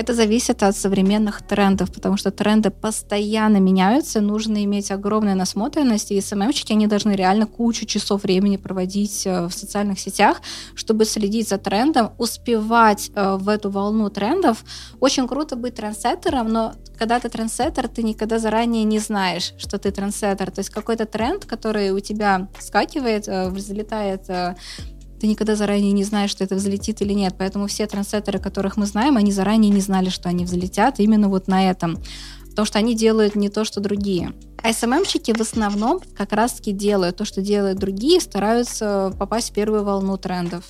Это 0.00 0.14
зависит 0.14 0.62
от 0.62 0.74
современных 0.74 1.42
трендов, 1.42 1.92
потому 1.92 2.16
что 2.16 2.30
тренды 2.30 2.70
постоянно 2.70 3.58
меняются, 3.58 4.22
нужно 4.22 4.64
иметь 4.64 4.90
огромную 4.90 5.36
насмотренность, 5.36 6.10
и 6.10 6.18
СММщики, 6.22 6.72
они 6.72 6.86
должны 6.86 7.12
реально 7.12 7.44
кучу 7.44 7.84
часов 7.84 8.22
времени 8.22 8.56
проводить 8.56 9.26
э, 9.26 9.46
в 9.46 9.52
социальных 9.52 10.00
сетях, 10.00 10.40
чтобы 10.74 11.04
следить 11.04 11.50
за 11.50 11.58
трендом, 11.58 12.12
успевать 12.16 13.10
э, 13.14 13.36
в 13.36 13.46
эту 13.50 13.68
волну 13.68 14.08
трендов. 14.08 14.64
Очень 15.00 15.28
круто 15.28 15.54
быть 15.54 15.74
трендсеттером, 15.74 16.48
но 16.48 16.72
когда 16.98 17.20
ты 17.20 17.28
трендсеттер, 17.28 17.86
ты 17.88 18.02
никогда 18.02 18.38
заранее 18.38 18.84
не 18.84 19.00
знаешь, 19.00 19.52
что 19.58 19.76
ты 19.78 19.90
трендсеттер. 19.90 20.50
То 20.50 20.60
есть 20.60 20.70
какой-то 20.70 21.04
тренд, 21.04 21.44
который 21.44 21.90
у 21.90 22.00
тебя 22.00 22.48
скакивает, 22.58 23.28
э, 23.28 23.50
взлетает 23.50 24.22
ты 25.20 25.26
никогда 25.26 25.54
заранее 25.54 25.92
не 25.92 26.04
знаешь, 26.04 26.30
что 26.30 26.42
это 26.42 26.54
взлетит 26.54 27.02
или 27.02 27.12
нет. 27.12 27.34
Поэтому 27.38 27.66
все 27.66 27.86
трансеттеры, 27.86 28.38
которых 28.38 28.76
мы 28.76 28.86
знаем, 28.86 29.16
они 29.16 29.32
заранее 29.32 29.70
не 29.70 29.80
знали, 29.80 30.08
что 30.08 30.28
они 30.28 30.44
взлетят 30.44 30.98
именно 30.98 31.28
вот 31.28 31.46
на 31.46 31.70
этом. 31.70 31.98
Потому 32.48 32.66
что 32.66 32.78
они 32.78 32.94
делают 32.94 33.36
не 33.36 33.48
то, 33.48 33.64
что 33.64 33.80
другие. 33.80 34.32
А 34.62 34.72
СММщики 34.72 35.32
в 35.32 35.40
основном 35.40 36.00
как 36.16 36.32
раз-таки 36.32 36.72
делают 36.72 37.16
то, 37.16 37.24
что 37.24 37.42
делают 37.42 37.78
другие, 37.78 38.20
стараются 38.20 39.14
попасть 39.18 39.50
в 39.50 39.52
первую 39.52 39.84
волну 39.84 40.16
трендов. 40.16 40.64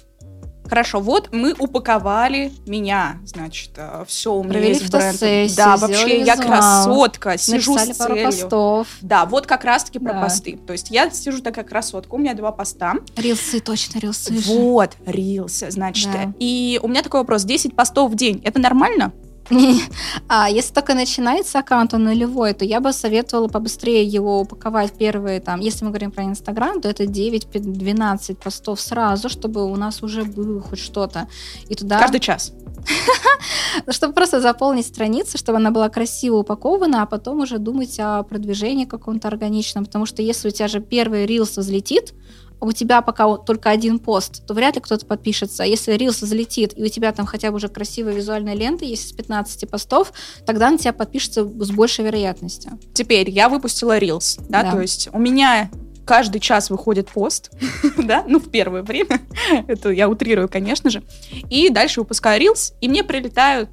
Хорошо, 0.70 1.00
вот 1.00 1.30
мы 1.32 1.52
упаковали 1.58 2.52
меня, 2.64 3.18
значит, 3.24 3.72
э, 3.76 4.04
все 4.06 4.32
у 4.32 4.44
меня 4.44 4.52
Провели 4.52 4.68
есть 4.68 4.88
бренд. 4.90 5.56
Да, 5.56 5.76
вообще 5.76 6.20
я 6.20 6.36
красотка, 6.36 7.36
сижу 7.36 7.76
с 7.76 7.96
пару 7.96 8.14
целью. 8.14 8.26
постов. 8.26 8.86
Да, 9.02 9.26
вот 9.26 9.48
как 9.48 9.64
раз-таки 9.64 9.98
про 9.98 10.12
Да. 10.12 10.20
посты. 10.20 10.60
То 10.64 10.72
есть 10.72 10.90
я 10.92 11.10
сижу 11.10 11.42
такая 11.42 11.64
красотка, 11.64 12.14
у 12.14 12.18
меня 12.18 12.34
два 12.34 12.52
поста. 12.52 12.94
Рилсы, 13.16 13.58
точно, 13.58 13.98
рилсы. 13.98 14.32
Вот, 14.32 14.92
рилсы, 15.06 15.72
значит. 15.72 16.08
Да. 16.12 16.32
И 16.38 16.78
у 16.80 16.86
меня 16.86 17.02
такой 17.02 17.20
вопрос, 17.20 17.42
10 17.42 17.74
постов 17.74 18.12
в 18.12 18.14
день, 18.14 18.40
это 18.44 18.60
нормально? 18.60 19.12
А 20.28 20.48
если 20.48 20.72
только 20.72 20.94
начинается 20.94 21.58
аккаунт, 21.58 21.94
он 21.94 22.04
нулевой, 22.04 22.54
то 22.54 22.64
я 22.64 22.80
бы 22.80 22.92
советовала 22.92 23.48
побыстрее 23.48 24.04
его 24.04 24.40
упаковать 24.40 24.92
первые, 24.92 25.40
там, 25.40 25.60
если 25.60 25.84
мы 25.84 25.90
говорим 25.90 26.10
про 26.10 26.24
Инстаграм, 26.24 26.80
то 26.80 26.88
это 26.88 27.04
9-12 27.04 28.36
постов 28.36 28.80
сразу, 28.80 29.28
чтобы 29.28 29.64
у 29.64 29.76
нас 29.76 30.02
уже 30.02 30.24
было 30.24 30.60
хоть 30.60 30.78
что-то. 30.78 31.28
И 31.68 31.74
туда... 31.74 31.98
Каждый 31.98 32.20
час. 32.20 32.52
Чтобы 33.90 34.14
просто 34.14 34.40
заполнить 34.40 34.86
страницу, 34.86 35.36
чтобы 35.36 35.58
она 35.58 35.70
была 35.70 35.88
красиво 35.88 36.36
упакована, 36.36 37.02
а 37.02 37.06
потом 37.06 37.40
уже 37.40 37.58
думать 37.58 37.98
о 38.00 38.22
продвижении 38.22 38.86
каком-то 38.86 39.28
органичном. 39.28 39.84
Потому 39.84 40.06
что 40.06 40.22
если 40.22 40.48
у 40.48 40.50
тебя 40.50 40.66
же 40.68 40.80
первый 40.80 41.26
рилс 41.26 41.58
взлетит, 41.58 42.14
у 42.60 42.72
тебя 42.72 43.02
пока 43.02 43.26
вот 43.26 43.46
только 43.46 43.70
один 43.70 43.98
пост, 43.98 44.46
то 44.46 44.54
вряд 44.54 44.74
ли 44.76 44.80
кто-то 44.80 45.06
подпишется. 45.06 45.62
А 45.62 45.66
если 45.66 45.92
рилс 45.92 46.20
взлетит, 46.22 46.76
и 46.76 46.82
у 46.82 46.88
тебя 46.88 47.12
там 47.12 47.26
хотя 47.26 47.50
бы 47.50 47.56
уже 47.56 47.68
красивая 47.68 48.12
визуальная 48.12 48.54
лента 48.54 48.84
есть 48.84 49.06
из 49.06 49.12
15 49.12 49.68
постов, 49.68 50.12
тогда 50.46 50.70
на 50.70 50.78
тебя 50.78 50.92
подпишется 50.92 51.44
с 51.44 51.70
большей 51.70 52.04
вероятностью. 52.04 52.78
Теперь 52.94 53.30
я 53.30 53.48
выпустила 53.48 53.98
рилс, 53.98 54.38
да, 54.48 54.62
Да. 54.62 54.72
то 54.72 54.80
есть 54.80 55.08
у 55.12 55.18
меня 55.18 55.70
каждый 56.04 56.40
час 56.40 56.70
выходит 56.70 57.08
пост, 57.08 57.50
да, 57.96 58.24
ну, 58.26 58.38
в 58.40 58.50
первое 58.50 58.82
время, 58.82 59.20
это 59.68 59.90
я 59.90 60.08
утрирую, 60.08 60.48
конечно 60.48 60.90
же, 60.90 61.02
и 61.48 61.68
дальше 61.70 62.00
выпускаю 62.00 62.40
рилс, 62.40 62.72
и 62.80 62.88
мне 62.88 63.04
прилетают 63.04 63.70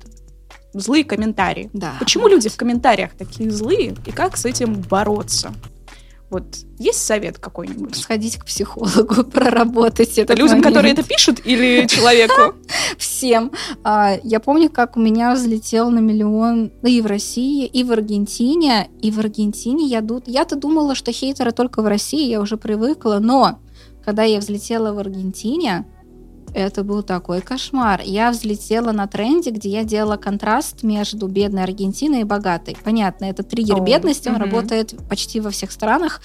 злые 0.73 1.03
комментарии. 1.03 1.69
Да. 1.73 1.95
Почему 1.99 2.27
люди 2.27 2.49
в 2.49 2.55
комментариях 2.55 3.11
такие 3.17 3.49
злые, 3.49 3.95
и 4.05 4.11
как 4.11 4.37
с 4.37 4.45
этим 4.45 4.75
бороться? 4.81 5.53
Вот 6.29 6.43
есть 6.77 7.05
совет 7.05 7.37
какой-нибудь? 7.39 7.95
Сходить 7.95 8.37
к 8.37 8.45
психологу, 8.45 9.23
проработать 9.31 10.17
Это 10.17 10.33
людям, 10.33 10.61
которые 10.61 10.91
это 10.91 11.01
момент. 11.01 11.07
пишут, 11.07 11.41
или 11.45 11.87
человеку? 11.89 12.55
всем. 12.97 13.51
А, 13.83 14.17
Я 14.23 14.39
помню, 14.41 14.69
как 14.69 14.97
у 14.97 14.99
меня 14.99 15.33
взлетел 15.33 15.89
на 15.89 15.99
миллион 15.99 16.71
ну, 16.81 16.89
и 16.89 16.99
в 17.01 17.05
России, 17.05 17.65
и 17.65 17.83
в 17.83 17.91
Аргентине. 17.93 18.89
И 19.01 19.09
в 19.09 19.19
Аргентине 19.19 19.85
я 19.85 20.03
я-то 20.25 20.55
думала, 20.57 20.95
что 20.95 21.11
хейтеры 21.13 21.51
только 21.51 21.81
в 21.81 21.87
России, 21.87 22.29
я 22.29 22.41
уже 22.41 22.57
привыкла. 22.57 23.19
Но 23.21 23.59
когда 24.03 24.23
я 24.23 24.39
взлетела 24.39 24.93
в 24.93 24.99
Аргентине, 24.99 25.85
это 26.53 26.83
был 26.83 27.03
такой 27.03 27.41
кошмар. 27.41 28.01
Я 28.03 28.31
взлетела 28.31 28.91
на 28.91 29.07
тренде, 29.07 29.51
где 29.51 29.69
я 29.69 29.83
делала 29.83 30.17
контраст 30.17 30.83
между 30.83 31.27
бедной 31.27 31.63
Аргентиной 31.63 32.21
и 32.21 32.23
богатой. 32.23 32.77
Понятно, 32.83 33.25
это 33.25 33.43
триггер 33.43 33.81
О, 33.81 33.83
бедности, 33.83 34.27
он 34.27 34.35
мгм. 34.35 34.43
работает 34.43 34.95
почти 35.09 35.39
во 35.39 35.51
всех 35.51 35.71
странах. 35.71 36.21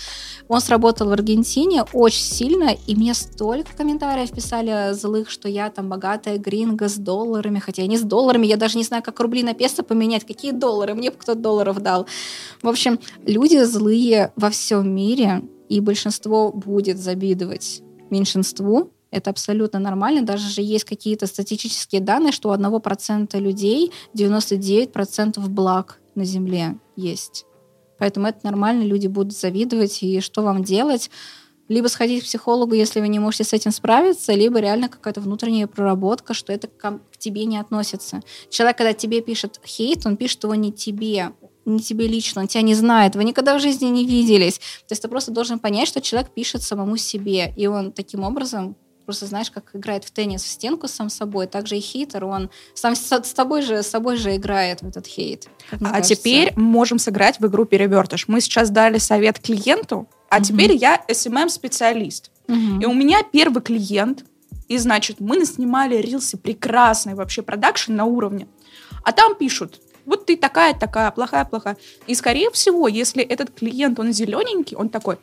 Он 0.48 0.60
сработал 0.60 1.08
в 1.08 1.12
Аргентине 1.12 1.84
очень 1.92 2.24
сильно, 2.24 2.70
и 2.86 2.94
мне 2.94 3.14
столько 3.14 3.76
комментариев 3.76 4.30
писали 4.30 4.92
злых, 4.92 5.30
что 5.30 5.48
я 5.48 5.70
там 5.70 5.88
богатая 5.88 6.38
гринга 6.38 6.88
с 6.88 6.96
долларами, 6.96 7.58
хотя 7.58 7.82
я 7.82 7.88
не 7.88 7.98
с 7.98 8.02
долларами, 8.02 8.46
я 8.46 8.56
даже 8.56 8.78
не 8.78 8.84
знаю, 8.84 9.02
как 9.02 9.20
рубли 9.20 9.42
на 9.42 9.54
песо 9.54 9.82
поменять, 9.82 10.26
какие 10.26 10.52
доллары, 10.52 10.94
мне 10.94 11.10
бы 11.10 11.16
кто 11.16 11.34
долларов 11.34 11.80
дал. 11.80 12.06
В 12.62 12.68
общем, 12.68 12.98
люди 13.26 13.62
злые 13.64 14.32
во 14.36 14.50
всем 14.50 14.94
мире, 14.94 15.42
и 15.68 15.80
большинство 15.80 16.52
будет 16.52 16.98
завидовать 16.98 17.82
меньшинству, 18.10 18.90
это 19.12 19.30
абсолютно 19.30 19.78
нормально. 19.78 20.22
Даже 20.22 20.48
же 20.48 20.62
есть 20.62 20.84
какие-то 20.84 21.26
статистические 21.26 22.00
данные, 22.00 22.32
что 22.32 22.48
у 22.48 22.54
1% 22.54 23.38
людей 23.38 23.92
99% 24.16 25.38
благ 25.48 26.00
на 26.14 26.24
Земле 26.24 26.78
есть. 26.96 27.44
Поэтому 27.98 28.26
это 28.26 28.40
нормально, 28.42 28.82
люди 28.82 29.06
будут 29.06 29.36
завидовать. 29.36 30.02
И 30.02 30.20
что 30.20 30.42
вам 30.42 30.64
делать? 30.64 31.10
Либо 31.68 31.86
сходить 31.88 32.22
к 32.22 32.26
психологу, 32.26 32.74
если 32.74 33.00
вы 33.00 33.08
не 33.08 33.18
можете 33.18 33.44
с 33.44 33.52
этим 33.52 33.70
справиться, 33.70 34.32
либо 34.32 34.58
реально 34.58 34.88
какая-то 34.88 35.20
внутренняя 35.20 35.66
проработка, 35.66 36.34
что 36.34 36.52
это 36.52 36.66
к, 36.66 36.98
к 37.12 37.16
тебе 37.18 37.44
не 37.44 37.58
относится. 37.58 38.20
Человек, 38.50 38.78
когда 38.78 38.92
тебе 38.92 39.20
пишет 39.20 39.60
хейт, 39.64 40.04
он 40.04 40.16
пишет 40.16 40.42
его 40.42 40.54
не 40.54 40.72
тебе, 40.72 41.32
не 41.64 41.80
тебе 41.80 42.08
лично, 42.08 42.42
он 42.42 42.48
тебя 42.48 42.62
не 42.62 42.74
знает, 42.74 43.14
вы 43.14 43.24
никогда 43.24 43.56
в 43.56 43.60
жизни 43.60 43.86
не 43.86 44.04
виделись. 44.04 44.58
То 44.58 44.92
есть 44.92 45.02
ты 45.02 45.08
просто 45.08 45.30
должен 45.30 45.60
понять, 45.60 45.88
что 45.88 46.00
человек 46.00 46.32
пишет 46.32 46.62
самому 46.62 46.96
себе, 46.96 47.54
и 47.56 47.66
он 47.66 47.92
таким 47.92 48.24
образом 48.24 48.76
просто 49.04 49.26
знаешь, 49.26 49.50
как 49.50 49.74
играет 49.74 50.04
в 50.04 50.10
теннис 50.10 50.42
в 50.42 50.48
стенку 50.48 50.88
сам 50.88 51.10
собой, 51.10 51.46
так 51.46 51.66
же 51.66 51.76
и 51.76 51.80
хейтер, 51.80 52.24
он 52.24 52.50
сам 52.74 52.94
с, 52.94 53.00
с 53.12 53.32
тобой 53.32 53.62
же, 53.62 53.82
с 53.82 53.88
собой 53.88 54.16
же 54.16 54.34
играет 54.36 54.82
в 54.82 54.88
этот 54.88 55.06
хейт. 55.06 55.48
А 55.70 55.78
кажется. 55.78 56.14
теперь 56.14 56.52
можем 56.56 56.98
сыграть 56.98 57.40
в 57.40 57.46
игру 57.46 57.64
перевертыш. 57.64 58.28
Мы 58.28 58.40
сейчас 58.40 58.70
дали 58.70 58.98
совет 58.98 59.38
клиенту, 59.38 60.08
а 60.30 60.36
Мгм. 60.36 60.44
теперь 60.44 60.72
я 60.76 61.02
SMM-специалист. 61.08 62.30
Мгм. 62.48 62.80
И 62.80 62.86
у 62.86 62.92
меня 62.92 63.22
первый 63.22 63.62
клиент, 63.62 64.24
и, 64.68 64.78
значит, 64.78 65.20
мы 65.20 65.44
снимали 65.44 65.96
рилсы, 65.96 66.36
прекрасный 66.36 67.14
вообще 67.14 67.42
продакшн 67.42 67.94
на 67.94 68.04
уровне. 68.04 68.46
А 69.04 69.12
там 69.12 69.34
пишут, 69.34 69.80
вот 70.06 70.26
ты 70.26 70.36
такая, 70.36 70.74
такая, 70.74 71.10
плохая, 71.10 71.44
плохая. 71.44 71.76
И, 72.06 72.14
скорее 72.14 72.50
всего, 72.50 72.88
если 72.88 73.22
этот 73.22 73.50
клиент, 73.50 73.98
он 74.00 74.12
зелененький, 74.12 74.76
он 74.76 74.88
такой, 74.88 75.18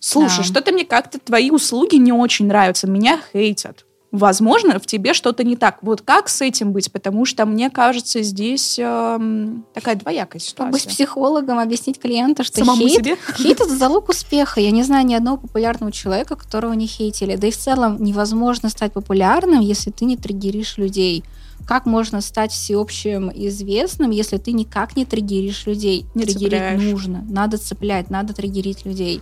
слушай, 0.00 0.38
Да. 0.38 0.44
что-то 0.44 0.72
мне 0.72 0.84
как-то 0.84 1.18
твои 1.20 1.50
услуги 1.50 1.94
не 1.96 2.12
очень 2.12 2.46
нравятся, 2.46 2.88
меня 2.88 3.20
хейтят. 3.32 3.86
Возможно, 4.12 4.80
в 4.80 4.86
тебе 4.86 5.14
что-то 5.14 5.44
не 5.44 5.54
так. 5.54 5.78
Вот 5.82 6.02
как 6.02 6.28
с 6.28 6.40
этим 6.40 6.72
быть? 6.72 6.90
Потому 6.90 7.24
что, 7.24 7.46
мне 7.46 7.70
кажется, 7.70 8.22
здесь 8.22 8.76
эм, 8.76 9.64
такая 9.72 9.94
двоякая 9.94 10.40
Чтобы 10.42 10.72
быть 10.72 10.80
ситуация. 10.80 10.96
психологом, 11.06 11.60
объяснить 11.60 12.00
клиенту, 12.00 12.42
что 12.42 12.58
Самому 12.58 12.88
хейт, 12.88 12.92
себе? 13.04 13.16
хейт 13.36 13.60
это 13.60 13.68
залог 13.76 14.08
успеха. 14.08 14.60
Я 14.60 14.72
не 14.72 14.82
знаю 14.82 15.06
ни 15.06 15.14
одного 15.14 15.36
популярного 15.36 15.92
человека, 15.92 16.34
которого 16.34 16.72
не 16.72 16.88
хейтили. 16.88 17.36
Да 17.36 17.46
и 17.46 17.52
в 17.52 17.56
целом 17.56 18.02
невозможно 18.02 18.68
стать 18.68 18.92
популярным, 18.92 19.60
если 19.60 19.92
ты 19.92 20.04
не 20.06 20.16
триггеришь 20.16 20.76
людей. 20.76 21.22
Как 21.68 21.86
можно 21.86 22.20
стать 22.20 22.50
всеобщим 22.50 23.30
известным, 23.32 24.10
если 24.10 24.38
ты 24.38 24.50
никак 24.50 24.96
не 24.96 25.04
триггеришь 25.04 25.66
людей? 25.66 26.04
Не 26.16 26.24
Триггерить 26.24 26.52
цепляешь. 26.54 26.82
нужно. 26.82 27.24
Надо 27.30 27.58
цеплять, 27.58 28.10
надо 28.10 28.34
триггерить 28.34 28.84
людей. 28.84 29.20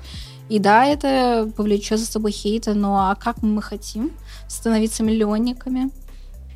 И 0.48 0.58
да, 0.58 0.86
это 0.86 1.50
повлечет 1.56 1.98
за 1.98 2.06
собой 2.06 2.30
хейта, 2.32 2.74
но 2.74 3.10
а 3.10 3.14
как 3.14 3.42
мы 3.42 3.60
хотим 3.60 4.12
становиться 4.48 5.02
миллионниками? 5.02 5.90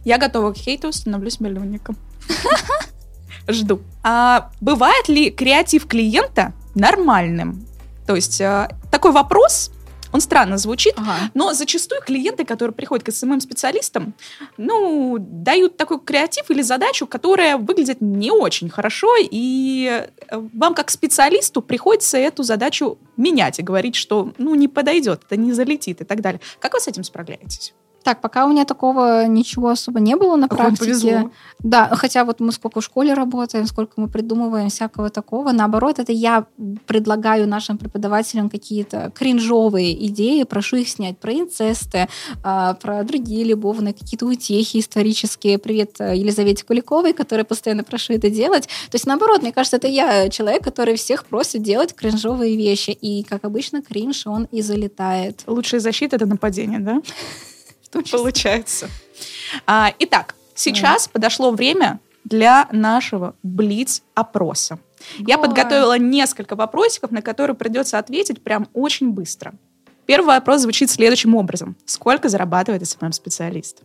Я 0.04 0.18
готова 0.18 0.52
к 0.52 0.56
хейту, 0.56 0.92
становлюсь 0.92 1.40
миллионником. 1.40 1.96
Жду. 3.48 3.80
А 4.02 4.50
бывает 4.60 5.08
ли 5.08 5.30
креатив 5.30 5.86
клиента 5.86 6.52
нормальным? 6.74 7.66
То 8.06 8.16
есть 8.16 8.40
э, 8.40 8.68
такой 8.90 9.12
вопрос, 9.12 9.70
он 10.12 10.20
странно 10.20 10.58
звучит, 10.58 10.94
Ага. 10.96 11.30
но 11.34 11.52
зачастую 11.54 12.00
клиенты, 12.02 12.44
которые 12.44 12.74
приходят 12.74 13.04
к 13.04 13.10
СММ-специалистам, 13.12 14.14
ну, 14.56 15.16
дают 15.18 15.76
такой 15.76 16.00
креатив 16.00 16.50
или 16.50 16.62
задачу, 16.62 17.06
которая 17.06 17.56
выглядит 17.56 18.00
не 18.00 18.30
очень 18.30 18.68
хорошо, 18.70 19.14
и 19.20 20.06
э, 20.28 20.48
вам 20.54 20.74
как 20.74 20.90
специалисту 20.90 21.62
приходится 21.62 22.18
эту 22.18 22.42
задачу 22.42 22.98
менять 23.16 23.58
и 23.58 23.62
говорить, 23.62 23.94
что, 23.96 24.32
ну, 24.38 24.54
не 24.54 24.68
подойдет, 24.68 25.22
это 25.26 25.36
не 25.36 25.52
залетит 25.52 26.00
и 26.00 26.04
так 26.04 26.20
далее. 26.20 26.40
Как 26.60 26.74
вы 26.74 26.80
с 26.80 26.88
этим 26.88 27.04
справляетесь? 27.04 27.74
Так, 28.02 28.20
пока 28.20 28.46
у 28.46 28.48
меня 28.48 28.64
такого 28.64 29.26
ничего 29.26 29.68
особо 29.68 30.00
не 30.00 30.16
было 30.16 30.36
на 30.36 30.46
вам 30.46 30.48
практике. 30.48 30.84
повезло. 30.84 31.30
Да, 31.60 31.88
хотя 31.94 32.24
вот 32.24 32.40
мы 32.40 32.52
сколько 32.52 32.80
в 32.80 32.84
школе 32.84 33.14
работаем, 33.14 33.66
сколько 33.66 34.00
мы 34.00 34.08
придумываем 34.08 34.68
всякого 34.68 35.10
такого. 35.10 35.52
Наоборот, 35.52 35.98
это 35.98 36.12
я 36.12 36.46
предлагаю 36.86 37.46
нашим 37.46 37.78
преподавателям 37.78 38.50
какие-то 38.50 39.12
кринжовые 39.14 40.06
идеи, 40.06 40.42
прошу 40.42 40.76
их 40.76 40.88
снять 40.88 41.18
про 41.18 41.32
инцесты, 41.32 42.08
а, 42.42 42.74
про 42.74 43.04
другие 43.04 43.44
любовные 43.44 43.94
какие-то 43.94 44.26
утехи 44.26 44.80
исторические. 44.80 45.58
Привет 45.58 46.00
э, 46.00 46.16
Елизавете 46.16 46.64
Куликовой, 46.64 47.12
которая 47.12 47.44
постоянно 47.44 47.84
прошу 47.84 48.14
это 48.14 48.30
делать. 48.30 48.64
То 48.90 48.96
есть, 48.96 49.06
наоборот, 49.06 49.42
мне 49.42 49.52
кажется, 49.52 49.76
это 49.76 49.88
я 49.88 50.28
человек, 50.28 50.64
который 50.64 50.96
всех 50.96 51.26
просит 51.26 51.62
делать 51.62 51.94
кринжовые 51.94 52.56
вещи. 52.56 52.90
И, 52.90 53.22
как 53.22 53.44
обычно, 53.44 53.82
кринж, 53.82 54.26
он 54.26 54.48
и 54.50 54.62
залетает. 54.62 55.42
Лучшая 55.46 55.80
защита— 55.80 56.16
это 56.16 56.26
нападение, 56.26 56.80
да? 56.80 57.02
Получается. 58.10 58.88
А, 59.66 59.92
итак, 59.98 60.34
сейчас 60.54 61.08
подошло 61.08 61.50
время 61.50 62.00
для 62.24 62.68
нашего 62.72 63.34
блиц-опроса. 63.42 64.78
Я 65.18 65.38
подготовила 65.38 65.98
несколько 65.98 66.54
вопросиков, 66.54 67.10
на 67.10 67.22
которые 67.22 67.56
придется 67.56 67.98
ответить 67.98 68.42
прям 68.42 68.68
очень 68.72 69.10
быстро. 69.10 69.52
Первый 70.06 70.26
вопрос 70.26 70.62
звучит 70.62 70.90
следующим 70.90 71.34
образом. 71.34 71.76
Сколько 71.86 72.28
зарабатывает 72.28 72.86
SMM-специалист? 72.86 73.82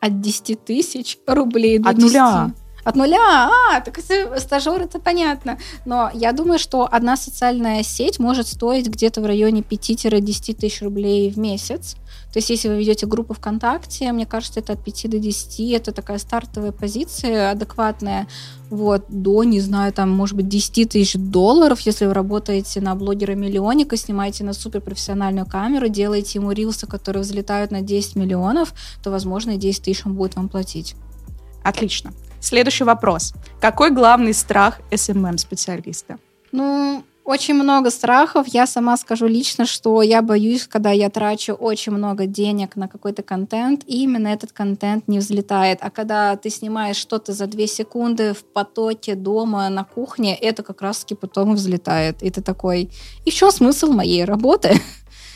От 0.00 0.20
10 0.20 0.64
тысяч 0.64 1.18
рублей 1.26 1.78
до 1.78 1.90
От 1.90 1.98
нуля. 1.98 2.44
10. 2.48 2.62
От 2.84 2.96
нуля? 2.96 3.50
А, 3.70 3.80
так 3.80 3.98
стажер, 4.38 4.82
это 4.82 4.98
понятно. 4.98 5.58
Но 5.84 6.10
я 6.12 6.32
думаю, 6.32 6.58
что 6.58 6.88
одна 6.90 7.16
социальная 7.16 7.82
сеть 7.84 8.18
может 8.18 8.48
стоить 8.48 8.88
где-то 8.88 9.20
в 9.20 9.26
районе 9.26 9.60
5-10 9.60 10.54
тысяч 10.54 10.82
рублей 10.82 11.30
в 11.30 11.38
месяц. 11.38 11.96
То 12.32 12.38
есть, 12.38 12.48
если 12.48 12.68
вы 12.68 12.78
ведете 12.78 13.06
группу 13.06 13.34
ВКонтакте, 13.34 14.10
мне 14.12 14.24
кажется, 14.24 14.60
это 14.60 14.72
от 14.72 14.82
5 14.82 15.10
до 15.10 15.18
10, 15.18 15.72
это 15.72 15.92
такая 15.92 16.18
стартовая 16.18 16.72
позиция 16.72 17.50
адекватная, 17.50 18.26
вот, 18.70 19.04
до, 19.08 19.44
не 19.44 19.60
знаю, 19.60 19.92
там, 19.92 20.10
может 20.10 20.34
быть, 20.34 20.48
10 20.48 20.88
тысяч 20.90 21.14
долларов, 21.14 21.80
если 21.80 22.06
вы 22.06 22.14
работаете 22.14 22.80
на 22.80 22.94
блогера-миллионника, 22.94 23.98
снимаете 23.98 24.44
на 24.44 24.54
суперпрофессиональную 24.54 25.46
камеру, 25.46 25.88
делаете 25.88 26.38
ему 26.38 26.52
рилсы, 26.52 26.86
которые 26.86 27.22
взлетают 27.22 27.70
на 27.70 27.82
10 27.82 28.16
миллионов, 28.16 28.72
то, 29.02 29.10
возможно, 29.10 29.52
и 29.52 29.56
10 29.58 29.82
тысяч 29.82 30.06
он 30.06 30.14
будет 30.14 30.36
вам 30.36 30.48
платить. 30.48 30.94
Отлично. 31.62 32.12
Следующий 32.40 32.84
вопрос. 32.84 33.34
Какой 33.60 33.90
главный 33.90 34.34
страх 34.34 34.80
SMM-специалиста? 34.90 36.18
Ну, 36.50 37.04
очень 37.24 37.54
много 37.54 37.90
страхов. 37.90 38.46
Я 38.48 38.66
сама 38.66 38.96
скажу 38.96 39.26
лично, 39.26 39.66
что 39.66 40.02
я 40.02 40.22
боюсь, 40.22 40.66
когда 40.66 40.90
я 40.90 41.10
трачу 41.10 41.52
очень 41.52 41.92
много 41.92 42.26
денег 42.26 42.76
на 42.76 42.88
какой-то 42.88 43.22
контент, 43.22 43.82
и 43.86 44.02
именно 44.02 44.28
этот 44.28 44.52
контент 44.52 45.08
не 45.08 45.18
взлетает. 45.18 45.78
А 45.80 45.90
когда 45.90 46.36
ты 46.36 46.50
снимаешь 46.50 46.96
что-то 46.96 47.32
за 47.32 47.46
две 47.46 47.66
секунды 47.66 48.34
в 48.34 48.44
потоке 48.44 49.14
дома 49.14 49.68
на 49.68 49.84
кухне, 49.84 50.36
это 50.36 50.62
как 50.62 50.82
раз-таки 50.82 51.14
потом 51.14 51.54
взлетает. 51.54 52.22
И 52.22 52.30
ты 52.30 52.42
такой, 52.42 52.90
чем 53.26 53.50
смысл 53.50 53.92
моей 53.92 54.24
работы? 54.24 54.80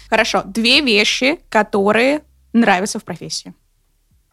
Хорошо. 0.08 0.42
Две 0.44 0.80
вещи, 0.80 1.40
которые 1.48 2.22
нравятся 2.52 2.98
в 2.98 3.04
профессии. 3.04 3.54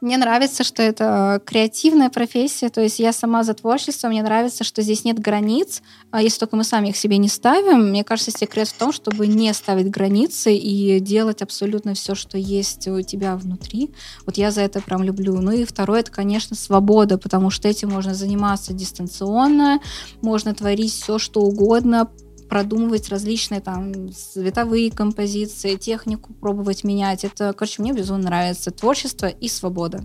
Мне 0.03 0.17
нравится, 0.17 0.65
что 0.65 0.83
это 0.83 1.41
креативная 1.45 2.09
профессия, 2.09 2.67
то 2.67 2.81
есть 2.81 2.99
я 2.99 3.13
сама 3.13 3.45
за 3.45 3.53
творчество, 3.53 4.09
мне 4.09 4.21
нравится, 4.21 4.65
что 4.65 4.81
здесь 4.81 5.05
нет 5.05 5.17
границ, 5.17 5.81
а 6.11 6.21
если 6.21 6.39
только 6.39 6.57
мы 6.57 6.65
сами 6.65 6.89
их 6.89 6.97
себе 6.97 7.17
не 7.17 7.29
ставим. 7.29 7.87
Мне 7.87 8.03
кажется, 8.03 8.31
секрет 8.31 8.67
в 8.67 8.77
том, 8.77 8.91
чтобы 8.91 9.27
не 9.27 9.53
ставить 9.53 9.89
границы 9.89 10.53
и 10.57 10.99
делать 10.99 11.41
абсолютно 11.41 11.93
все, 11.93 12.15
что 12.15 12.37
есть 12.37 12.85
у 12.89 13.01
тебя 13.01 13.37
внутри. 13.37 13.91
Вот 14.25 14.35
я 14.35 14.51
за 14.51 14.59
это 14.59 14.81
прям 14.81 15.03
люблю. 15.03 15.39
Ну 15.39 15.53
и 15.53 15.63
второе, 15.63 16.01
это, 16.01 16.11
конечно, 16.11 16.53
свобода, 16.57 17.17
потому 17.17 17.49
что 17.49 17.69
этим 17.69 17.89
можно 17.91 18.13
заниматься 18.13 18.73
дистанционно, 18.73 19.79
можно 20.21 20.53
творить 20.53 20.91
все, 20.91 21.17
что 21.17 21.39
угодно, 21.39 22.09
продумывать 22.53 23.09
различные 23.09 23.61
там 23.61 24.11
световые 24.13 24.91
композиции, 24.91 25.75
технику 25.75 26.33
пробовать 26.35 26.83
менять. 26.83 27.23
Это, 27.23 27.51
короче, 27.53 27.81
мне 27.81 27.93
безумно 27.93 28.25
нравится. 28.25 28.69
Творчество 28.69 29.25
и 29.25 29.47
свобода. 29.47 30.03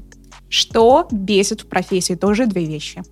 Что 0.48 1.06
бесит 1.10 1.60
в 1.60 1.66
профессии? 1.66 2.14
Тоже 2.14 2.46
две 2.46 2.64
вещи. 2.64 3.02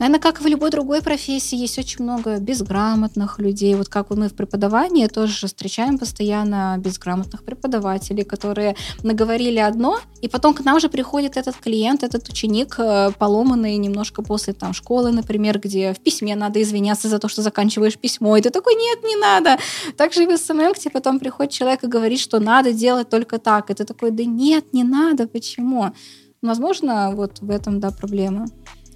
Наверное, 0.00 0.18
как 0.18 0.40
и 0.40 0.44
в 0.44 0.46
любой 0.46 0.70
другой 0.70 1.02
профессии, 1.02 1.56
есть 1.56 1.78
очень 1.78 2.02
много 2.02 2.38
безграмотных 2.38 3.38
людей. 3.38 3.74
Вот 3.74 3.90
как 3.90 4.08
мы 4.08 4.30
в 4.30 4.34
преподавании 4.34 5.06
тоже 5.08 5.46
встречаем 5.46 5.98
постоянно 5.98 6.76
безграмотных 6.78 7.44
преподавателей, 7.44 8.24
которые 8.24 8.76
наговорили 9.02 9.58
одно, 9.58 9.98
и 10.22 10.28
потом 10.28 10.54
к 10.54 10.64
нам 10.64 10.76
уже 10.76 10.88
приходит 10.88 11.36
этот 11.36 11.56
клиент, 11.56 12.02
этот 12.02 12.26
ученик, 12.30 12.76
э, 12.78 13.10
поломанный 13.18 13.76
немножко 13.76 14.22
после 14.22 14.54
там 14.54 14.72
школы, 14.72 15.12
например, 15.12 15.58
где 15.58 15.92
в 15.92 15.98
письме 15.98 16.34
надо 16.34 16.62
извиняться 16.62 17.08
за 17.08 17.18
то, 17.18 17.28
что 17.28 17.42
заканчиваешь 17.42 17.98
письмо, 17.98 18.38
и 18.38 18.40
ты 18.40 18.48
такой, 18.48 18.76
нет, 18.76 19.04
не 19.04 19.16
надо. 19.16 19.58
Также 19.98 20.22
и 20.22 20.26
в 20.26 20.34
SMM 20.34 20.72
к 20.72 20.78
тебе 20.78 20.92
потом 20.92 21.18
приходит 21.18 21.52
человек 21.52 21.84
и 21.84 21.88
говорит, 21.88 22.20
что 22.20 22.40
надо 22.40 22.72
делать 22.72 23.10
только 23.10 23.38
так, 23.38 23.68
и 23.70 23.74
ты 23.74 23.84
такой, 23.84 24.12
да 24.12 24.24
нет, 24.24 24.72
не 24.72 24.82
надо, 24.82 25.28
почему? 25.28 25.92
Возможно, 26.40 27.12
вот 27.14 27.40
в 27.40 27.50
этом, 27.50 27.80
да, 27.80 27.90
проблема. 27.90 28.46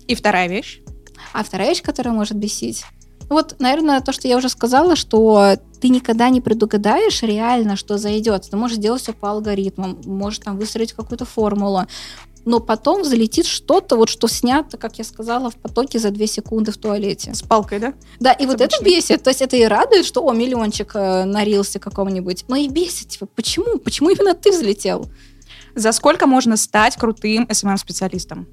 И 0.08 0.14
вторая 0.14 0.48
вещь. 0.48 0.83
А 1.34 1.42
вторая 1.42 1.68
вещь, 1.70 1.82
которая 1.82 2.14
может 2.14 2.36
бесить, 2.36 2.84
вот, 3.28 3.56
наверное, 3.58 4.00
то, 4.00 4.12
что 4.12 4.28
я 4.28 4.36
уже 4.36 4.48
сказала, 4.48 4.96
что 4.96 5.56
ты 5.80 5.88
никогда 5.88 6.28
не 6.28 6.40
предугадаешь 6.40 7.22
реально, 7.22 7.76
что 7.76 7.98
зайдет. 7.98 8.48
Ты 8.50 8.56
можешь 8.56 8.78
делать 8.78 9.02
все 9.02 9.12
по 9.12 9.30
алгоритмам, 9.30 10.00
можешь 10.04 10.38
там 10.38 10.58
выстроить 10.58 10.92
какую-то 10.92 11.24
формулу, 11.24 11.86
но 12.44 12.60
потом 12.60 13.02
взлетит 13.02 13.46
что-то, 13.46 13.96
вот 13.96 14.10
что 14.10 14.28
снято, 14.28 14.76
как 14.76 14.98
я 14.98 15.04
сказала, 15.04 15.50
в 15.50 15.56
потоке 15.56 15.98
за 15.98 16.10
две 16.10 16.26
секунды 16.26 16.70
в 16.70 16.76
туалете. 16.76 17.34
С 17.34 17.42
палкой, 17.42 17.78
да? 17.78 17.94
Да, 18.20 18.32
и 18.32 18.46
вот 18.46 18.60
это 18.60 18.76
обычно. 18.76 18.84
бесит. 18.84 19.22
То 19.22 19.30
есть 19.30 19.42
это 19.42 19.56
и 19.56 19.64
радует, 19.64 20.04
что, 20.04 20.24
о, 20.24 20.32
миллиончик 20.32 20.92
э, 20.94 21.24
нарился 21.24 21.78
какому-нибудь. 21.78 22.44
Но 22.48 22.56
и 22.56 22.68
бесит, 22.68 23.08
типа, 23.08 23.26
почему? 23.34 23.78
Почему 23.78 24.10
именно 24.10 24.34
ты 24.34 24.52
взлетел? 24.52 25.06
За 25.74 25.92
сколько 25.92 26.26
можно 26.26 26.56
стать 26.56 26.96
крутым 26.96 27.48
СММ-специалистом? 27.50 28.46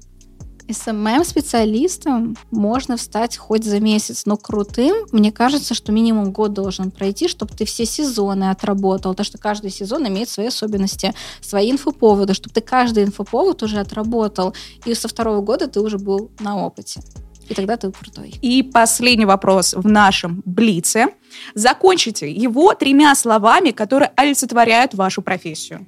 СММ-специалистом 0.68 2.36
можно 2.50 2.96
стать 2.96 3.36
хоть 3.36 3.64
за 3.64 3.80
месяц, 3.80 4.26
но 4.26 4.36
крутым, 4.36 5.06
мне 5.12 5.32
кажется, 5.32 5.74
что 5.74 5.92
минимум 5.92 6.32
год 6.32 6.52
должен 6.52 6.90
пройти, 6.90 7.28
чтобы 7.28 7.54
ты 7.54 7.64
все 7.64 7.84
сезоны 7.84 8.50
отработал, 8.50 9.12
потому 9.12 9.24
что 9.24 9.38
каждый 9.38 9.70
сезон 9.70 10.06
имеет 10.08 10.28
свои 10.28 10.46
особенности, 10.46 11.14
свои 11.40 11.70
инфоповоды, 11.70 12.34
чтобы 12.34 12.54
ты 12.54 12.60
каждый 12.60 13.04
инфоповод 13.04 13.62
уже 13.62 13.78
отработал, 13.78 14.54
и 14.84 14.94
со 14.94 15.08
второго 15.08 15.40
года 15.40 15.68
ты 15.68 15.80
уже 15.80 15.98
был 15.98 16.30
на 16.40 16.64
опыте. 16.64 17.00
И 17.48 17.54
тогда 17.54 17.76
ты 17.76 17.90
крутой. 17.90 18.34
И 18.40 18.62
последний 18.62 19.26
вопрос 19.26 19.74
в 19.74 19.86
нашем 19.86 20.42
Блице. 20.44 21.06
Закончите 21.54 22.30
его 22.30 22.72
тремя 22.74 23.14
словами, 23.14 23.70
которые 23.72 24.12
олицетворяют 24.16 24.94
вашу 24.94 25.22
профессию. 25.22 25.86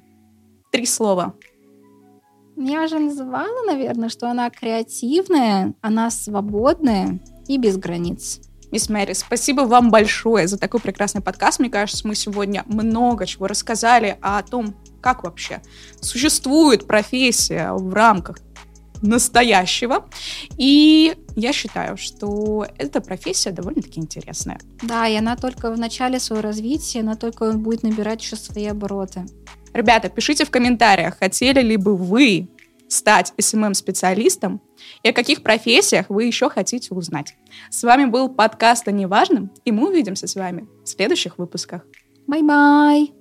Три 0.71 0.85
слова. 0.85 1.33
Я 2.57 2.83
уже 2.83 2.99
называла, 2.99 3.65
наверное, 3.65 4.09
что 4.09 4.29
она 4.29 4.49
креативная, 4.49 5.73
она 5.81 6.09
свободная 6.09 7.19
и 7.47 7.57
без 7.57 7.77
границ. 7.77 8.39
Мисс 8.71 8.89
Мэри, 8.89 9.13
спасибо 9.13 9.61
вам 9.61 9.91
большое 9.91 10.47
за 10.47 10.57
такой 10.57 10.79
прекрасный 10.79 11.21
подкаст. 11.21 11.59
Мне 11.59 11.69
кажется, 11.69 12.07
мы 12.07 12.15
сегодня 12.15 12.63
много 12.65 13.25
чего 13.25 13.47
рассказали 13.47 14.17
о 14.21 14.41
том, 14.41 14.73
как 15.01 15.23
вообще 15.23 15.61
существует 16.01 16.87
профессия 16.87 17.71
в 17.73 17.93
рамках 17.93 18.37
настоящего. 19.01 20.07
И 20.57 21.15
я 21.35 21.53
считаю, 21.53 21.97
что 21.97 22.65
эта 22.77 23.01
профессия 23.01 23.51
довольно-таки 23.51 23.99
интересная. 23.99 24.59
Да, 24.81 25.07
и 25.07 25.15
она 25.15 25.35
только 25.35 25.71
в 25.71 25.77
начале 25.77 26.19
своего 26.19 26.41
развития, 26.41 27.01
она 27.01 27.15
только 27.15 27.51
будет 27.51 27.83
набирать 27.83 28.21
еще 28.21 28.35
свои 28.35 28.65
обороты. 28.65 29.25
Ребята, 29.75 30.07
пишите 30.07 30.45
в 30.45 30.51
комментариях, 30.51 31.19
хотели 31.19 31.59
ли 31.59 31.75
бы 31.75 31.97
вы 31.97 32.47
стать 32.87 33.33
СММ-специалистом 33.37 34.61
и 35.03 35.09
о 35.09 35.13
каких 35.13 35.43
профессиях 35.43 36.05
вы 36.07 36.23
еще 36.23 36.49
хотите 36.49 36.93
узнать. 36.93 37.35
С 37.69 37.83
вами 37.83 38.05
был 38.05 38.29
подкаст 38.29 38.87
о 38.87 38.91
неважном, 38.91 39.51
и 39.65 39.73
мы 39.73 39.89
увидимся 39.89 40.27
с 40.27 40.35
вами 40.35 40.65
в 40.85 40.87
следующих 40.87 41.37
выпусках. 41.37 41.81
Бай-бай! 42.25 43.11